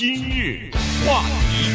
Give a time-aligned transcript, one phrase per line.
[0.00, 0.70] 今日
[1.06, 1.68] 话题，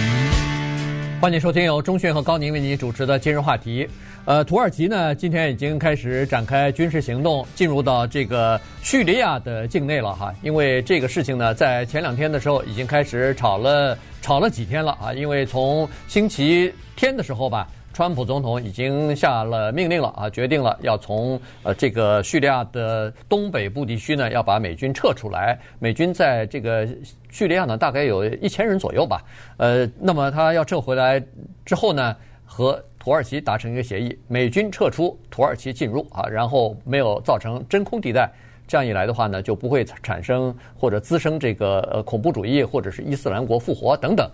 [1.22, 3.87] 欢迎收听由钟讯和高宁为您主持的今日话题。
[4.25, 10.33] 呃，土耳其呢，今天已经开始展开军事行动，进入到这个叙利亚的境内了哈。
[10.41, 15.14] 因为这个事情呢，在前两天的时候已经开始吵了，吵了几天了啊。
[15.14, 17.68] 因为从星期天的时候吧。
[17.96, 25.57] 川普总统已经下了命令了啊，决定了要从呃这个叙利亚的东北部地区呢，要把美军撤出来。
[25.79, 26.86] 美军在这个
[27.32, 29.23] 叙利亚呢，大概有一千人左右吧。
[29.55, 31.24] 呃，那么他要撤回来
[31.64, 38.30] 之后呢，和土耳其达成一个协议，美军撤出，土耳其进入啊，然后没有造成真空地带。
[38.68, 44.30] 这样一来的话呢，就不会产生或者滋生这个呃恐怖主义或者是伊斯兰国复活等等。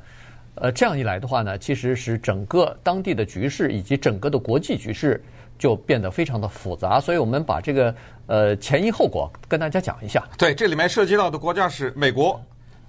[0.62, 5.20] 呃，这样一来的话呢，其实使整个当地的局势以及整个的国际局势
[5.58, 7.02] 就变得非常的复杂。
[7.02, 7.94] 所以我们把这个
[8.28, 10.24] 呃前因后果跟大家讲一下。
[10.38, 12.40] 对，这里面涉及到的国家是美国、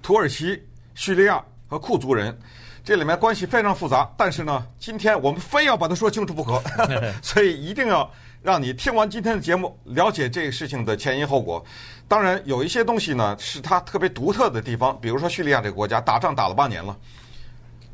[0.03, 0.61] 土耳其、
[0.93, 2.37] 叙利亚和库族人，
[2.83, 4.07] 这里面关系非常复杂。
[4.15, 6.61] 但是呢，今天我们非要把它说清楚不可，
[7.23, 8.07] 所以一定要
[8.43, 11.65] 让你听完今天的节目，了解这个事情的前因后果。
[12.07, 16.95] 当然，有一些东西呢是它特别独特的地方，比如说叙利亚这个国家打仗打了八年了。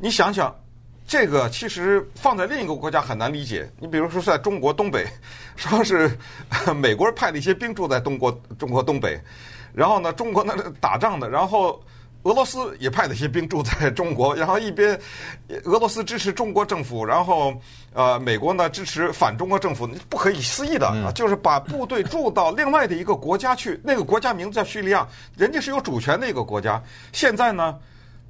[0.02, 0.56] 你想想，
[1.06, 3.70] 这个其实放在另一个国家很难理解。
[3.80, 5.06] 你比如说，在中国东北，
[5.58, 6.10] 说是
[6.78, 9.20] 美国人派了一些兵驻在中国中国东北，
[9.74, 11.84] 然后呢，中国那打仗的，然后
[12.24, 14.98] 俄罗斯也派了一些兵驻在中国，然后一边
[15.66, 17.54] 俄罗斯支持中国政府，然后
[17.92, 25.06] 呃，美国呢支持反中国政府，不可以思议的啊，就是把部队驻到另外的一个国家去，那个国家名字叫叙利亚，
[25.36, 27.78] 人家是有主权的一个国家，现在呢。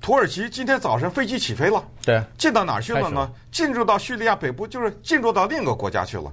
[0.02, 3.30] 土耳其今天早晨飞机起飞了，对，进到哪儿去了呢？
[3.52, 6.32] 进入到叙利亚北部，就是进入到另一个国家去了。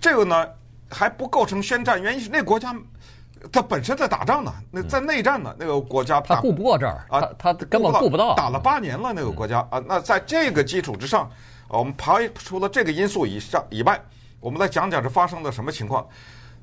[0.00, 0.46] 这个呢
[0.90, 2.74] 还不构成宣战，原因是那国家
[3.52, 5.54] 它本身在打仗呢，那在内战呢。
[5.58, 9.80] 那个国家他顾不过这儿啊，他根本顾不到，打了八年了那个国家啊。
[9.86, 11.30] 那在这个基础之上，
[11.68, 13.98] 我们排除了这个因素以上以外，
[14.40, 16.04] 我们来讲讲这发生了什么情况。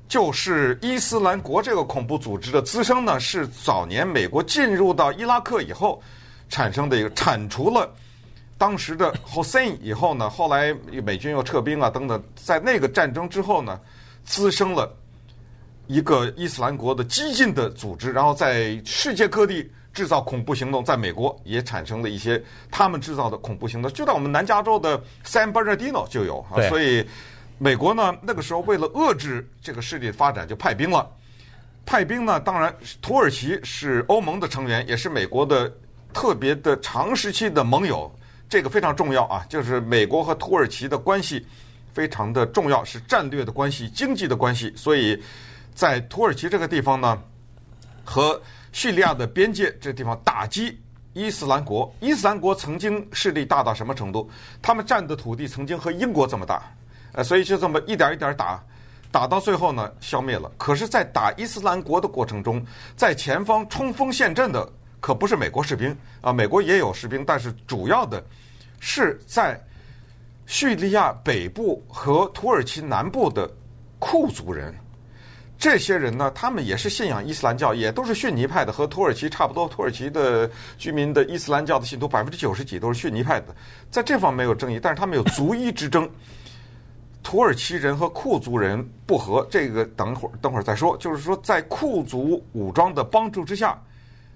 [0.06, 6.02] 就是伊斯兰国这个恐怖组织的滋生呢，是早年美国进入到伊拉克以后。
[6.52, 7.90] 产生的一个铲除了
[8.58, 13.80] 当时的 Hossein 以后呢，后来美军又撤兵啊等等，在那个战争之后呢，
[14.22, 14.94] 滋生了
[15.86, 22.40] 一个伊斯兰国的激进的组织，然后在世界各地制造恐怖行动，在美国也产生了一些
[22.70, 27.04] 他们制造的恐怖行动，就在我们南加州的 San Bernardino 就有啊，所以
[27.56, 31.10] 美国呢那个时候为了遏制这个势力的发展，就派兵了。
[31.84, 35.72] 派兵呢，当然土耳其是欧盟的成员，也是美国的。
[36.12, 38.10] 特别的长时期的盟友，
[38.48, 39.44] 这个非常重要啊！
[39.48, 41.44] 就是美国和土耳其的关系
[41.92, 44.72] 非常的重要，是战略的关系、经济的关系。
[44.76, 45.20] 所以
[45.74, 47.20] 在土耳其这个地方呢，
[48.04, 48.40] 和
[48.72, 50.78] 叙利亚的边界这地方打击
[51.14, 51.92] 伊斯兰国。
[52.00, 54.30] 伊斯兰国曾经势力大到什么程度？
[54.60, 56.62] 他们占的土地曾经和英国这么大，
[57.12, 58.62] 呃，所以就这么一点一点打，
[59.10, 60.50] 打到最后呢，消灭了。
[60.58, 62.64] 可是，在打伊斯兰国的过程中，
[62.96, 64.70] 在前方冲锋陷阵的。
[65.02, 68.24] 可不是美国士兵啊，美国也有士兵，但是主要的
[68.78, 69.60] 是在
[70.46, 73.50] 叙利亚北部和土耳其南部的
[73.98, 74.72] 库族人。
[75.58, 79.66] 这些人呢，他们也是信仰伊斯兰教，也都是逊尼派的，和土耳其差不多。
[79.66, 80.48] 土耳其的
[80.78, 83.52] 居民的伊斯兰教的信徒百分之九十几都是逊尼派的，
[83.90, 84.78] 在这方面没有争议。
[84.80, 86.08] 但是他们有族裔之争，
[87.24, 90.96] 土耳其人和库族人不和，这个等会儿等会儿再说。
[90.96, 93.76] 就是说，在库族武装的帮助之下。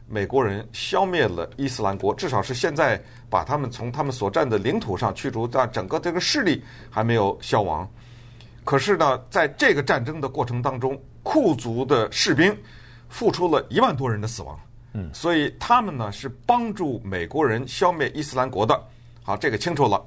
[0.08, 7.88] 美国人消灭了伊斯兰国，至少是现在把他们从他们所占的领土上驱逐，但整个这个势力还没有消亡。
[8.64, 12.56] 可是呢，在这个战争的过程当中，库族的士兵
[13.08, 14.58] 付出了一万多人的死亡。
[14.92, 18.80] 嗯，所以他们呢是帮助美国人消灭伊斯兰国的。
[19.24, 20.00] 好，这个清楚了。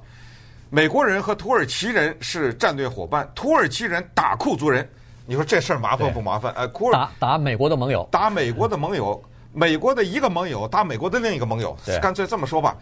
[0.70, 4.88] 美国人和土耳其人是战略伙伴，土耳其人打库族人，
[5.26, 6.52] 你说这事儿麻烦不麻烦？
[6.54, 9.22] 哎，库打打美国的盟友，打美国的盟友。
[9.52, 12.76] 美国的一个盟友打美国的另一个盟友，干脆这么说吧。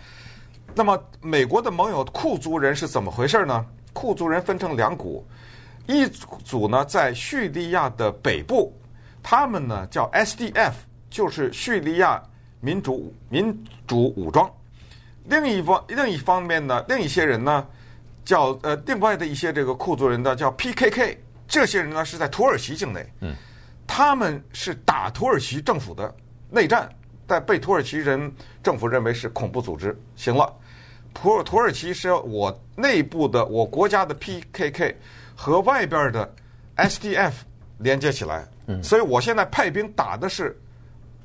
[0.74, 3.64] 那么美国的盟友库族人是怎么回事呢？
[3.94, 5.26] 库族人分成两股，
[5.86, 8.72] 一组呢在叙利亚的北部，
[9.22, 10.72] 他们呢叫 SDF，
[11.10, 12.22] 就是叙利亚
[12.60, 14.48] 民主民主武装。
[15.24, 17.66] 另一方另一方面呢，另一些人呢
[18.24, 21.16] 叫呃另外的一些这个库族人呢叫 PKK，
[21.48, 23.34] 这些人呢是在土耳其境内，嗯，
[23.86, 26.14] 他们是打土耳其政府的。
[26.50, 26.88] 内战，
[27.26, 29.96] 但被土耳其人政府认为是恐怖组织。
[30.16, 30.52] 行了，
[31.14, 34.94] 土土耳其是我内部的我国家的 PKK
[35.34, 36.34] 和外边的
[36.76, 37.32] SDF
[37.78, 38.46] 连接起来，
[38.82, 40.56] 所以我现在派兵打的是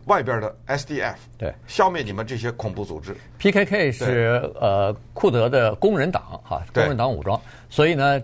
[0.06, 3.16] 外边的 SDF，对，消灭你们这些恐怖组织。
[3.40, 7.40] PKK 是呃库德的工人党哈，工人党武装。
[7.70, 8.22] 所以呢，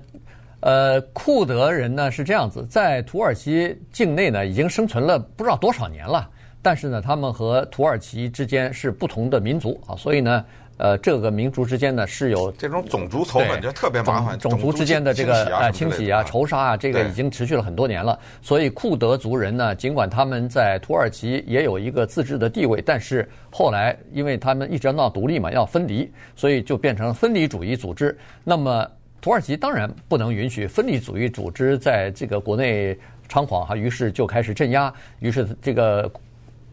[0.60, 6.30] 呃，库德人呢是这样子，在土耳其境内呢已经生存了不知道多少年了，
[6.62, 10.46] 但是呢，他们和土耳其之间是不同的民族啊，所以呢。
[10.82, 18.18] 呃，这个民族之间呢是有这种种族仇恨就特别麻烦，种族之间的这个呃清洗啊、仇杀啊，这个已经持续了很多年了。
[18.42, 28.18] 所以库德族人呢，尽管他们在土耳其也有一个自治的地位，但是后来因为他们一直要闹独立嘛，要分离，所以就变成了分离主义组织。
[28.46, 28.90] 那么
[29.20, 32.98] 土耳其当然不能允许分离主义组织在这个国内
[33.28, 36.10] 猖狂哈，于是就开始镇压，于是这个。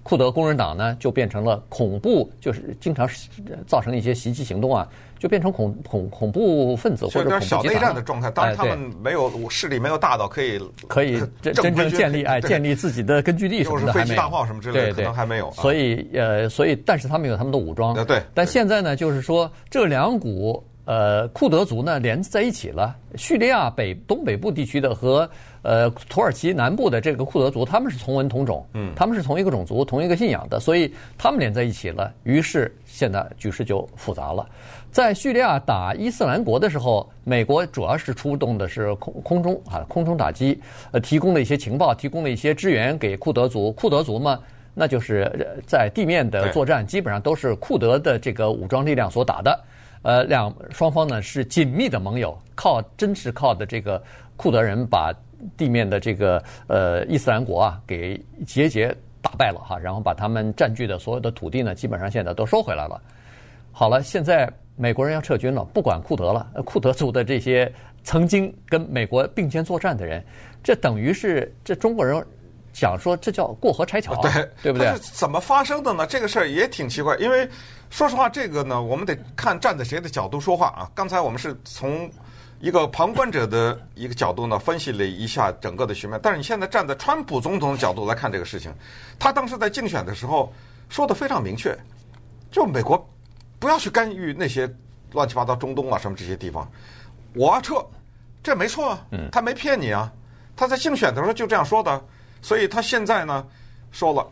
[0.07, 3.09] 库德工人党呢，就变成了恐怖，就是经常
[3.67, 4.87] 造成一些袭击行动啊，
[5.19, 7.45] 就变成恐恐恐怖分子或者恐怖。
[7.45, 14.17] 小内战的状态，当然他们没有势力，没有大到可以可以真真正建立 哎建立自己的根据地什么的，还没有。
[14.17, 15.51] 大炮什么之类的，可能还没有。
[15.51, 17.93] 所以呃，所以但是他们有他们的武装。
[18.07, 18.23] 对。
[18.33, 20.63] 但现在呢，就是说这两股。
[20.89, 22.95] 呃，库德族呢连在一起了。
[23.17, 25.29] 叙利亚北东北部地区的和
[25.67, 32.13] 呃土耳其南部的这个库德族，他们是同文同种，嗯，他们是同一个种族、同一个信仰的，所以他们连在一起了。
[32.23, 34.49] 于是现在局势就复杂了。
[34.93, 40.59] 在叙利亚打伊斯兰国的时候，美国主要是出动的是空空中啊，空中打击，
[40.93, 43.73] 呃，提供了一些情报，提供了一些支援给库德族。
[43.73, 44.41] 库德族嘛，
[44.73, 49.65] 那就是在地面的作战，基本上都是库德的这个武装力量所打的。
[50.03, 54.01] 呃，两双方呢是紧密的盟友，靠真是靠的这个
[54.37, 55.13] 库德人把
[55.57, 63.01] 地面的这个呃伊斯兰国啊给节节打败了哈，然后把他们占据的所有的土地呢，基本上现在都收回来了。
[63.73, 67.73] 好了，现在美国人要撤军了，不管库德了， 库德族的这些
[68.03, 70.25] 曾经跟美国并肩作战的人，
[70.63, 72.25] 这等于是这中国人
[72.73, 74.89] 想说这叫过河拆桥，对对不对？
[74.93, 76.07] 是怎么发生的呢？
[76.07, 77.49] 这个事儿也挺奇怪，因为。
[77.89, 80.91] 说实话，这个呢，我们得看站在谁的角度说话啊。
[80.93, 82.11] 刚才我们是从
[82.61, 86.19] 一个旁观者的一个角度呢，分析了一下整个的局面。
[86.23, 88.73] 但是你现在站在川普总统的角度来看这个事情，
[89.19, 90.53] 他当时在竞选的时候
[90.89, 91.77] 说的非常明确，
[92.51, 93.09] 就美国
[93.59, 94.69] 不要去干预那些
[95.13, 96.71] 乱七八糟中东啊什么这些地方，
[97.35, 97.85] 我要撤，
[98.43, 100.11] 这没错啊，他没骗你啊，
[100.57, 102.03] 他在竞选的时候就这样说的。
[102.43, 103.47] 所以他现在呢
[103.93, 104.27] 说了，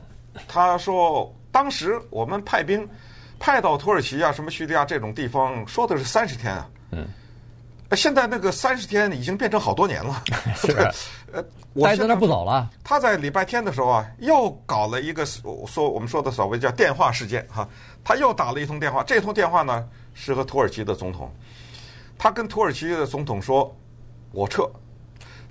[0.49, 2.89] 他说当时我们派兵。
[3.37, 6.71] 派到土耳其啊，什么叙利亚这种地方，说的是三十天啊。
[6.93, 7.07] 嗯。
[7.95, 10.23] 现在那个三十天已经变成好多年了。
[10.57, 10.73] 是。
[11.33, 12.71] 呃，我现在那不走了。
[12.85, 17.69] 他在礼拜天的时候啊，又搞了一个说我们说的所谓叫电话事件哈，
[18.05, 19.03] 他又打了一通电话。
[19.03, 21.29] 这通电话呢是和土耳其的总统，
[22.17, 23.75] 他跟土耳其的总统说
[24.31, 24.71] ：“我撤。”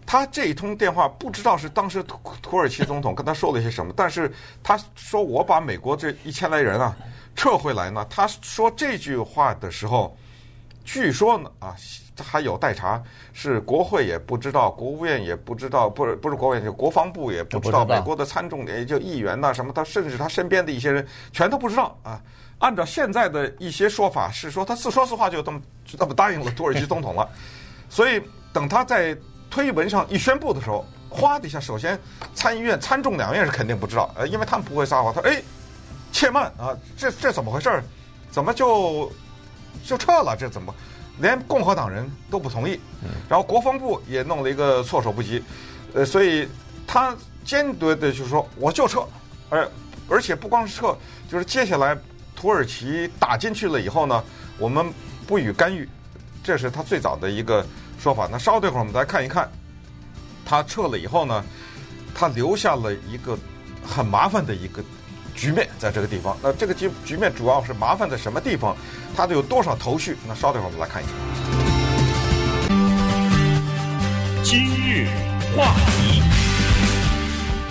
[0.06, 4.32] 他这一通电话不知道是当时土土耳其总统跟他说了些什么，但是
[4.62, 6.96] 他说：“我把美国这一千来人啊。”
[7.36, 8.06] 撤回来呢？
[8.10, 10.16] 他说这句话的时候，
[10.86, 11.76] 据说呢啊，
[12.22, 13.02] 还有待查，
[13.32, 22.22] 是国会也不知道，国务院也不知道，不是不是国务院，就国防部也不知道，美国的参众也就议员呐什么，他甚至他身边的一些人全都不知道啊。
[22.60, 27.28] 按照现在的一些说法，是说他自说自话就这么就这么答应了土耳其总统了。
[27.90, 28.22] 所以
[28.52, 29.18] 等他在
[29.50, 32.00] 推文上一宣布的时候，哗的一下，首先
[32.36, 35.14] 参议院参众两院是肯定不知道，呃，因为他们不会撒谎。
[35.14, 35.42] 他说哎。
[36.16, 37.84] 且慢啊，这这怎么回事？
[38.30, 39.12] 怎么就
[39.84, 40.38] 就撤了？
[40.40, 40.72] 这怎么
[41.20, 42.80] 连共和党人都不同意？
[43.30, 45.44] 然后国防部也弄了一个措手不及，
[45.94, 46.48] 呃，所以
[46.88, 47.16] 他
[47.46, 49.06] 坚决的就是说我就撤，
[49.50, 49.70] 而
[50.10, 50.98] 而且不光是撤，
[51.30, 51.98] 就是接下来
[52.36, 54.24] 土耳其打进去了以后呢，
[54.58, 54.86] 我们
[55.28, 55.88] 不予干预，
[56.44, 57.66] 这是他最早的一个
[58.00, 58.28] 说法。
[58.32, 59.50] 那稍等一会儿我们来看一看，
[60.46, 61.44] 他撤了以后呢，
[62.16, 63.38] 他留下了一个
[63.86, 64.84] 很麻烦的一个。
[65.36, 68.76] 局面在这个地方，那这个局局面主要是麻烦在什么地方？
[69.16, 70.16] 它都有多少头绪？
[70.28, 71.12] 那稍等会儿我们来看一下。
[74.44, 75.08] 今日
[75.56, 76.22] 话题，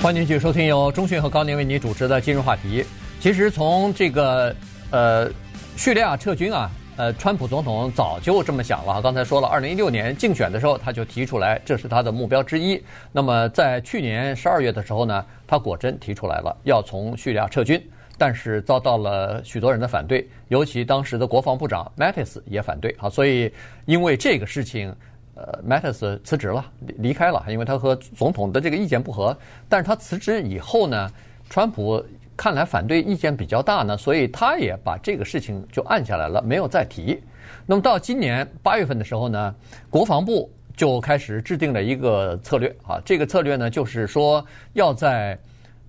[0.02, 2.84] 欢迎继续收听由中讯和高宁为您主持的今日话题。
[3.20, 4.54] 其实从这个
[4.90, 5.30] 呃
[5.76, 6.70] 叙利亚撤军啊。
[6.98, 9.00] 呃，川普总统早就这么想了。
[9.00, 12.80] 刚才说了，二零一六年竞选的时候，他就提出来，这是他的目标之一。
[13.12, 17.82] 那么在去年十二月的时候呢，他果真提出来了，要从叙利亚撤军，
[18.18, 23.08] 但是遭到了许多人的反对，尤其当时的国防部长 Mattis 也反对啊。
[23.08, 23.50] 所以
[23.86, 24.94] 因为这个事情，
[25.34, 26.62] 呃，Mattis 辞职了，
[26.98, 29.34] 离开了，因为他和总统的这个意见不合。
[29.66, 31.10] 但是他辞职以后呢，
[31.48, 32.04] 川普。
[32.36, 37.22] 看来反对意见比较大呢，所以他也把这个事情就按下来了，没有再提。
[37.66, 39.54] 那么到今年八月份的时候呢，
[39.90, 45.38] 国防部就开始制定了一个策略啊，这个策略呢就是说要在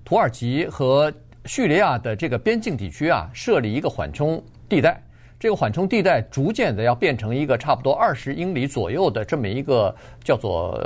[0.04, 1.12] 土耳其和
[1.46, 5.02] 叙利亚的这个边境地区啊，设立一个缓冲地带。
[5.44, 10.82] 这个缓冲地带逐渐的要变成一个差不多二十英里左右的这么一个叫做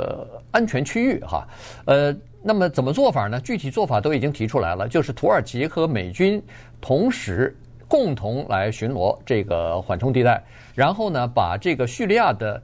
[0.50, 1.46] 安全区域哈。
[1.84, 2.12] 呃，
[2.42, 3.40] 那么怎么做法呢？
[3.40, 6.42] 具体做法都已经提出来了，就是土耳其和美军
[6.80, 10.42] 同时共同来巡逻这个缓冲地带，
[10.74, 12.60] 然后呢，把这个叙利亚的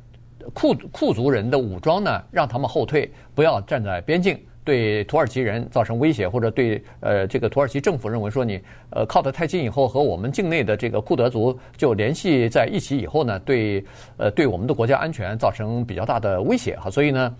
[0.53, 4.37] 库库族人的武装呢，让他们后退，不要站在边境。
[4.65, 8.59] 对土耳其人造成威胁，或者对呃这个土耳其政府认为说你
[8.91, 13.85] 呃靠得太近以后，和我们境内的这个库德族就联系在一起以后呢，对
[14.17, 17.35] 呃对我们的国家安全造成比较大的威胁哈，所以呢，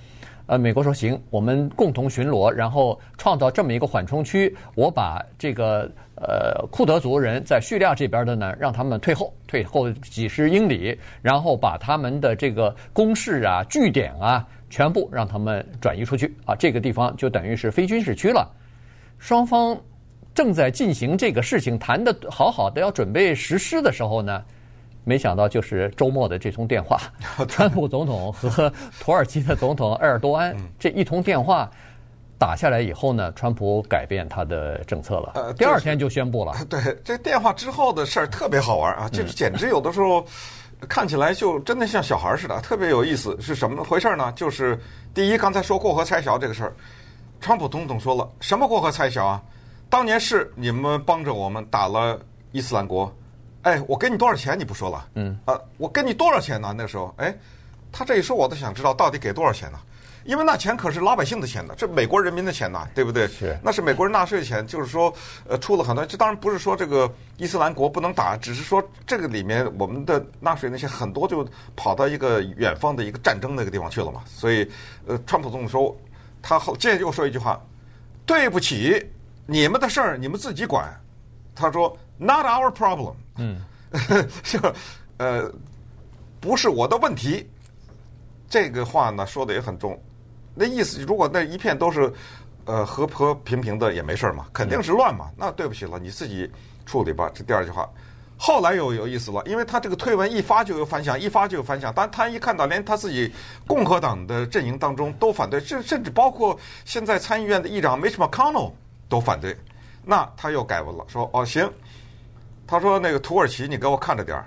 [0.47, 14.47] 呃美国说行，我们共同巡逻，然后创造这么一个缓冲区，我把这个呃库德族人在叙利亚这边的呢，让他们退后，退后几十英里，然后把他们的这个工事啊、据点啊。
[14.75, 16.57] 全部让他们转移出去啊！
[16.59, 18.51] 这个地方就等于是非军事区了。
[19.21, 19.81] 双方
[20.35, 24.43] 正在进行这个事情，谈的好好的，要准备实施的时候呢，
[25.05, 26.99] 没想到就是周末的这通电话，
[27.47, 31.71] 川普总统和土耳其的总统埃尔多安这一通电话
[32.37, 35.35] 打下来以后呢，川普改变他的政策了。
[35.37, 36.53] 呃第二天就宣布了。
[36.69, 39.09] 对，这电话之后的事儿特别好玩啊！
[39.09, 40.27] 就是简直有的时候。
[40.89, 43.37] 看起来就真的像小孩似的，特别有意思。
[43.41, 44.33] 是什么回事呢？
[44.33, 44.79] 就是
[45.15, 46.75] 第一，刚才说过河拆桥这个事儿，
[47.41, 49.43] 川普总统说了，什么过河拆桥啊？
[49.89, 52.21] 当年是你们帮着我们打了
[52.53, 53.15] 伊斯兰国，
[53.63, 55.09] 哎，我给你多少钱你不说了？
[55.15, 56.75] 嗯，啊，我给你多少钱呢？
[56.77, 57.35] 那时候，哎，
[57.93, 59.79] 他这一说，我都想知道到底给多少钱呢？
[60.25, 63.29] 因为那钱可是老百姓的钱呢，这美国人民的钱呐，对不对？
[63.29, 65.13] 是，那是美国人纳税的钱，就是说，
[65.47, 66.05] 呃，出了很多。
[66.07, 74.23] 这当然不是说这个伊斯兰国不能打，只是说这个里面我们的纳税那些很多就跑到一个远方的一个战争那个地方去了嘛。
[74.27, 74.67] 所以，
[75.07, 75.97] 呃，川普总统说，
[76.41, 77.61] 他后接着又说一句话
[78.25, 79.07] ：“对不起，
[79.47, 80.91] 你们的事儿你们自己管。”
[81.55, 83.61] 他说：“Not our problem。”嗯，
[84.43, 84.59] 是
[85.19, 85.53] 呃，
[86.41, 87.47] 不是我的问题。
[88.49, 90.01] 这个话呢说的也很重。
[90.55, 92.13] 那意思，如果那一片都是，
[92.65, 95.29] 呃，和和平平的也没事嘛，肯定是乱嘛。
[95.37, 96.49] 那对不起了，你自己
[96.87, 97.29] 处理吧。
[97.35, 97.89] 这第二句话，
[98.39, 101.93] 后来又有意思了，因为他这个推文一发就有反响，一发就有反响。
[101.95, 103.33] 但他一看到连他自己
[103.67, 108.71] 共和党的阵营当中都反对，甚甚至包括现在参议院的议长 Mitch McConnell
[109.09, 109.57] 都反对，
[110.05, 111.69] 那他又改文了，说哦行，
[112.67, 114.47] 他说那个土耳其你给我看着点儿，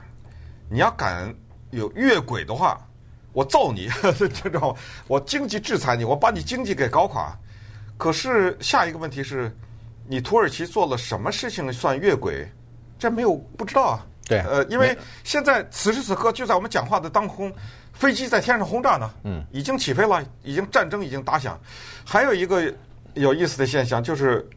[0.70, 1.34] 你要敢
[1.72, 2.80] 有越轨的话。
[3.38, 3.88] 我揍你，
[4.34, 4.80] 知道吗？
[5.08, 7.38] 我经济制裁你，我把你经济给搞垮。
[7.96, 9.56] 可是下一个问题是，
[10.08, 12.52] 你土耳其做了什么事情算越轨？
[12.98, 14.04] 这没有不知道啊。
[14.26, 17.54] 对，呃，因为现在此时此刻就在我们讲话的当空，
[17.94, 21.60] 飞机在天上轰炸呢，嗯，已经起飞了，已经战争已经打响。
[22.04, 22.74] 还有一个
[23.14, 24.50] 有意思的现象就是，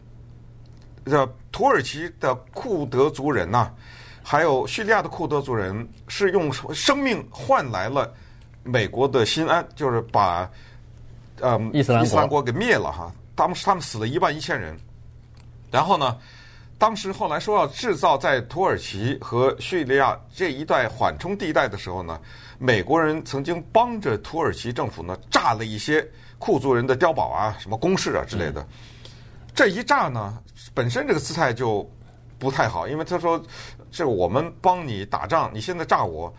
[1.04, 3.70] 这土耳其的库德族人呐，
[4.22, 8.10] 还有叙利亚的库德族人是用生命换来了。
[8.62, 10.48] 美国的心安就是把
[11.40, 14.78] 呃伊斯兰国给灭了哈，当时他们死了一万一千人，
[15.70, 16.18] 然后呢，
[16.76, 22.20] 当时后来说要制造在土耳其和叙利亚这一带缓冲地带的时候呢，
[22.58, 26.06] 美国人曾经帮着土耳其政府呢炸了一些
[26.38, 28.66] 库族人的碉堡啊、什么工事啊之类的。
[29.54, 30.38] 这一炸呢，
[30.74, 31.90] 本身这个姿态就
[32.38, 33.42] 不太好，因为他说
[33.90, 36.32] 这我们帮你打仗，你现在炸我。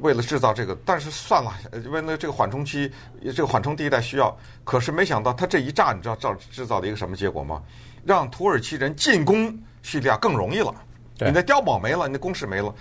[0.00, 1.52] 为了制造这个，但是算了，
[1.90, 2.92] 为了这个缓冲期，
[3.34, 4.36] 这个缓冲地带需要。
[4.62, 7.62] 可是没想到他这一炸，你知道造制造了一个什么结果吗？
[8.04, 10.74] 让土耳其人进攻叙利亚更容易了。
[11.18, 12.74] 你的碉堡没了，你的工事没了，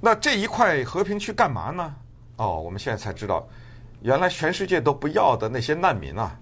[0.00, 1.94] 那这一块和平区干嘛呢？
[2.36, 3.48] 哦，我们现在才知道，
[4.02, 6.38] 原来全世界都不要的那些难民啊，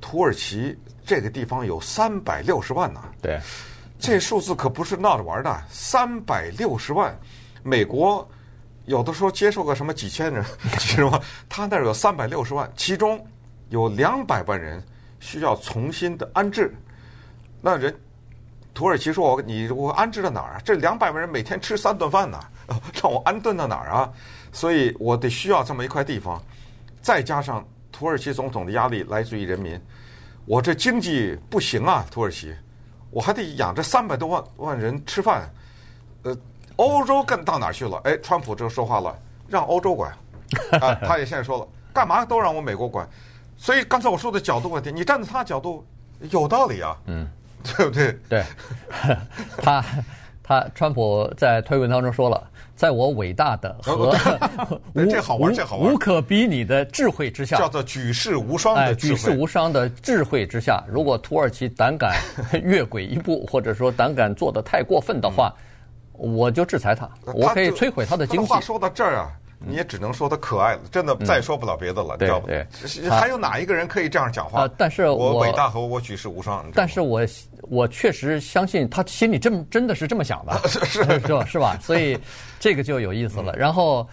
[0.00, 3.04] 土耳其这个地方有三百六十万呐。
[3.22, 3.38] 对，
[3.98, 7.16] 这数字可不是闹着玩的，三百六十万，
[7.62, 8.28] 美国。
[8.86, 10.44] 有的时候接受个什么几千人，
[10.80, 11.20] 是吧？
[11.48, 13.24] 他那儿有三百六十万，其中
[13.68, 14.82] 有两百万人
[15.20, 16.74] 需要重新的安置。
[17.60, 17.94] 那人
[18.74, 20.62] 土耳其说：“我你我安置到哪儿啊？
[20.64, 22.40] 这两百万人每天吃三顿饭呢，
[23.00, 24.10] 让我安顿到哪儿啊？
[24.50, 26.42] 所以我得需要这么一块地方。
[27.02, 29.80] 再加上土耳其总统的压力来自于人民，
[30.46, 32.52] 我这经济不行啊，土耳其，
[33.10, 35.48] 我还得养这三百多万万人吃饭，
[36.22, 36.36] 呃。”
[36.80, 38.00] 欧洲更到哪儿去了？
[38.04, 39.14] 哎，川普这说话了，
[39.48, 40.10] 让欧洲管
[40.80, 40.94] 啊！
[41.06, 43.06] 他也现在说了，干嘛都让我美国管？
[43.56, 45.84] 所以刚才我说的角度问题，你站在他角度
[46.30, 47.28] 有道理啊，嗯，
[47.62, 48.18] 对不对？
[48.28, 48.44] 对，
[49.58, 49.84] 他
[50.42, 52.42] 他川普在推文当中说了，
[52.74, 53.96] 在我伟大的和
[54.94, 58.94] 无 这好玩，这好玩，无可比拟的智慧之下，叫做举世无双的。
[58.94, 62.16] 举世无双的智慧之下，如果土耳其胆敢
[62.64, 65.54] 越轨一步，或者说胆敢做的太过分的话，
[66.20, 68.46] 我就制裁他，我可以摧毁他的经济。
[68.46, 69.32] 话说到这儿啊。
[69.62, 72.46] 你也只能说他可爱了，真的再说不了别的了，嗯、你知道吧？
[72.46, 74.62] 对，还有哪一个人可以这样讲话？
[74.62, 76.64] 啊、但是我，我伟大和我举世无双。
[76.74, 77.20] 但是我
[77.68, 81.44] 我确实相信他心里这么真的是这么想的，是是 是吧？
[81.44, 81.78] 是吧？
[81.78, 82.18] 所以
[82.58, 83.54] 这个就有意思了。
[83.54, 84.08] 然后，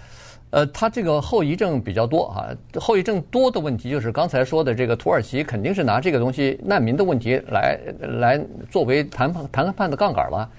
[0.49, 8.37] 呃，他这个后遗症比较多啊，后遗症多的问题就是刚才说的这个土耳其肯定是拿这个东西难民的问题来来
[8.69, 10.49] 作为谈判谈判的杠杆了。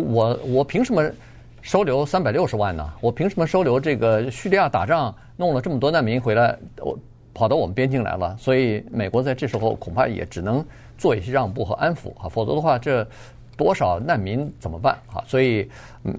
[0.00, 1.10] 我我凭什么？
[1.62, 2.92] 收留三百六十万呢？
[3.00, 6.96] 我凭什么收留这个叙利亚打仗弄了这么多难民回来，我
[7.34, 8.36] 跑到我们边境来了？
[8.38, 10.64] 所以美国在这时候恐怕也只能
[10.96, 13.04] 做一些让步和安抚啊，否则的话，这
[13.56, 15.24] 多少难民怎么办啊？
[15.26, 15.68] 所以，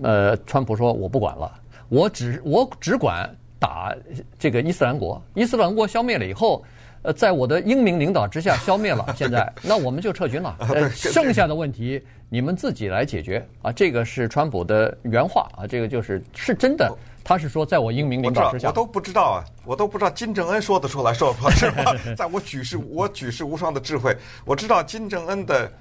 [0.04, 1.50] 呃，川普说我不管了，
[1.88, 3.96] 我只我只管打
[4.38, 6.62] 这个伊斯兰国，伊斯兰国消灭了以后。
[7.08, 9.06] 呃，在我的英明领导之下消灭了。
[9.16, 10.58] 现在，那我们就撤军了。
[10.60, 13.72] 呃，剩下的问题你们自己来解决啊。
[13.72, 15.66] 这个是川普的原话啊。
[15.66, 18.68] 这个就是是真的，他是说在我英明领导之下。
[18.68, 21.96] 我都不知道啊，我都不知道金正恩说得出来说不 是吧？
[22.18, 25.72] 在我举世我举世无双的智慧，我知道金正恩的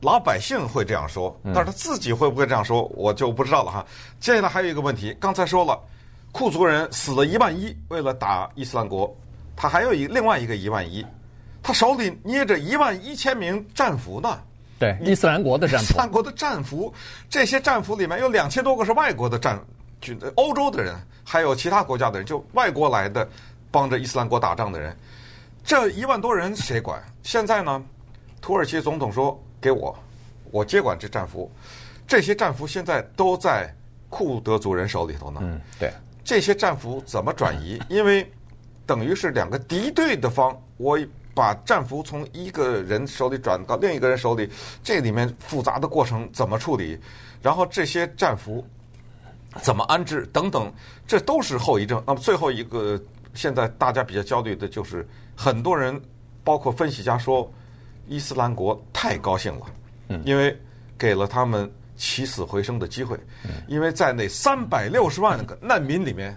[0.00, 3.84] 老百姓会这样说，但是他自己会不会这样说，我就不知道了哈。
[4.18, 5.78] 接下来还有一个问题，刚才说了，
[6.32, 9.14] 库族人死了一万一，为了打伊斯兰国。
[9.60, 11.04] 他还有一另外一个一万一，
[11.62, 14.40] 他手里捏着一万一千名战俘呢。
[14.78, 15.84] 对，伊斯兰国的战俘。
[15.84, 16.94] 伊斯兰国的战俘，
[17.28, 19.62] 这些战俘里面有两千多个是外国的战
[20.00, 23.28] 军，欧洲的人，还有其他国家的人，就外国来的，
[23.70, 24.96] 帮着伊斯兰国打仗的人。
[25.62, 26.98] 这一万多人谁管？
[27.22, 27.84] 现在呢，
[28.40, 29.94] 土耳其总统说给我，
[30.50, 31.52] 我接管这战俘。
[32.08, 33.70] 这些战俘现在都在
[34.08, 35.40] 库德族人手里头呢。
[35.42, 35.92] 嗯，对。
[36.24, 37.78] 这些战俘怎么转移？
[37.90, 38.26] 因为
[38.90, 40.98] 等于是两个敌对的方，我
[41.32, 44.50] 把战俘从一个人手里转到另一个人手里，
[44.82, 46.98] 这里面复杂的过程怎么处理？
[47.40, 48.66] 然后这些战俘
[49.62, 50.28] 怎么安置？
[50.32, 50.72] 等等，
[51.06, 52.02] 这都是后遗症。
[52.04, 53.00] 那么最后一个，
[53.32, 56.02] 现在大家比较焦虑的就是，很多人
[56.42, 57.48] 包括分析家说，
[58.08, 59.66] 伊斯兰国太高兴了，
[60.08, 60.58] 嗯，因为
[60.98, 63.16] 给了他们起死回生的机会，
[63.68, 66.36] 因为在那三百六十万个难民里面。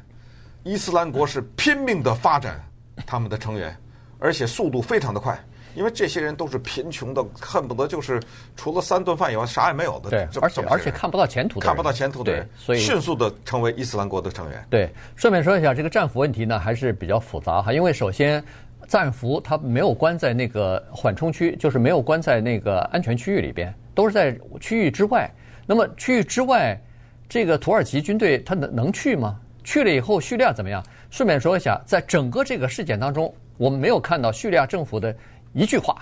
[0.63, 2.58] 伊斯兰国是拼命的发展
[3.06, 3.76] 他们的成员，
[4.17, 5.38] 而且速度非常的快，
[5.76, 8.21] 因为这些人都是贫穷的，恨不得就是
[8.56, 10.10] 除了三顿饭以外啥也没有的。
[10.10, 14.65] 对，而且而且看不到前途的，看不到前途的人，所以迅速的成为伊斯兰国的成员。
[14.69, 18.41] 对，顺便说一下，这个战俘问题呢还是比较复杂哈，因为首先
[18.88, 25.30] 战俘他没有关在那个缓冲区，就是没有关在那个安全区域里边，都是在区域之外。
[25.65, 26.80] 那么区域之外，
[27.28, 29.38] 这个土耳其军队他能能去吗？
[29.63, 30.84] 去了以后，叙利亚怎么样？
[31.10, 35.15] 顺便说一下，在整个这个事件当中，我们没有看到叙利亚政府的
[35.54, 35.95] 一句话。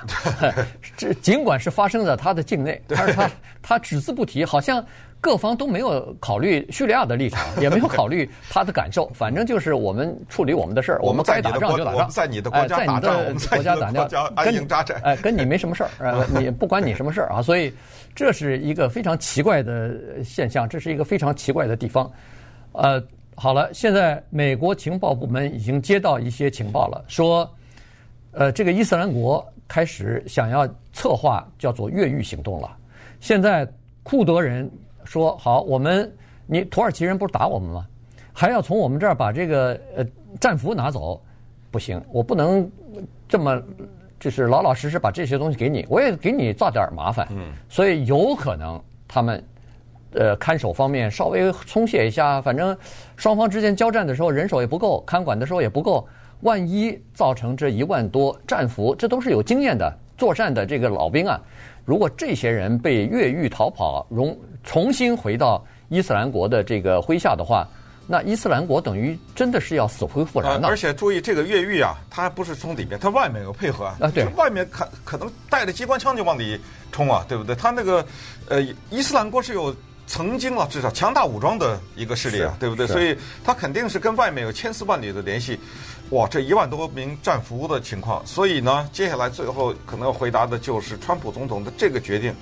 [0.95, 3.29] 这尽管是发生在他的境内，但是他
[3.61, 4.83] 他只字不提，好像
[5.19, 9.09] 各方都没有考虑叙利亚的立场，也没有考虑他的感受。
[9.13, 17.41] 反正就是我们处理我们的事儿，我们该打仗就打仗，在你的国家打仗，国家打仗，安营扎寨，哎，跟你没什么事儿， 呃，你不管你什么事儿啊。
[17.41, 17.73] 所以
[18.15, 22.09] 这是一个非常奇怪的现象，这是一个非常奇怪的地方，
[22.71, 23.03] 呃。
[23.35, 27.49] 好了，现在美国情报部门已经接到一些情报了，说，
[28.33, 32.77] 呃，这个伊斯兰国开始想要策划叫做越狱行动了。
[33.19, 33.67] 现在
[34.03, 34.69] 库德人
[35.05, 36.11] 说好，我们
[36.45, 37.87] 你土耳其人不是打我们吗？
[38.31, 40.05] 还要从我们这儿把这个呃
[40.39, 41.19] 战俘拿走，
[41.71, 42.69] 不行，我不能
[43.27, 43.59] 这么
[44.19, 47.27] 就是老老实实把这些东西给你，我也给你造点麻烦。
[47.31, 49.43] 嗯，所以有可能他们。
[50.13, 52.77] 呃，看守方面稍微松懈一下，反正
[53.15, 56.05] 双方之间交战的时候人手也不够，看管的时候也不够，
[56.41, 61.39] 万一造成这一万多战俘，这都是有经验的作战的这个老兵啊。
[61.85, 67.65] 如果这些人被越狱逃跑，容重新回到伊斯兰国的这个麾下的话，
[68.05, 70.67] 那伊斯兰国等于真的是要死灰复燃了。
[70.67, 73.97] 而且注意，这个越狱啊，它还不是从里面，它外面有配合啊。
[74.13, 76.59] 对，外面可可能带着机关枪就往里
[76.91, 77.55] 冲啊，对不对？
[77.55, 78.05] 他那个
[78.49, 79.73] 呃，伊斯兰国是有。
[80.07, 82.85] 曾经啊，至少强大武装的一个势力啊，对不对？
[82.87, 85.57] 所以他肯定是跟外面有千丝万缕的联系。
[86.09, 92.35] 哇，这一万多名战俘的情况，所以呢，接下来最后可能要回答的就是川普总统的这个决定。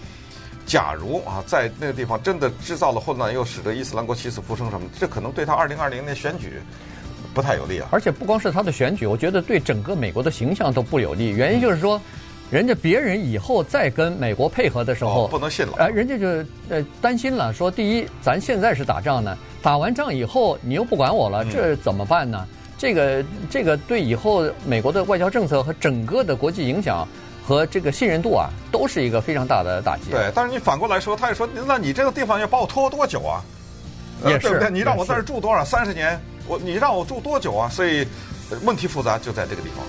[0.66, 6.54] 假如啊，在那个地方真的制造了混乱，又使得伊斯兰国起死复生什么，这可能对他二零二零年选举
[7.34, 7.88] 不太有利啊。
[7.92, 11.30] 而且不光是他的选举，我觉得对整个美国的形象都不有利。
[11.30, 12.02] 原因就是说。
[12.50, 15.74] 人家别人以后再跟美国配合的时候，哦、不能信了。
[15.78, 16.28] 哎、呃，人家就
[16.70, 22.48] 呃担心了，说第一，咱现在是打仗呢，打完仗以后你又不管我了，这怎么办呢？
[22.50, 27.08] 嗯、这个这个对以后美国的外交政策和整个的国际影响
[27.46, 30.10] 和这个信任度啊，都是一个非常大的打击。
[30.12, 33.44] 对，但是你反过来说，他也说，那你这个地方要把我拖多久啊？
[34.26, 34.70] 也是，对不对？
[34.72, 35.64] 你让我在这住多少？
[35.64, 36.20] 三十年？
[36.48, 37.70] 我你让我住多久啊？
[37.70, 38.08] 所以
[38.64, 39.86] 问题复杂就在这个地方。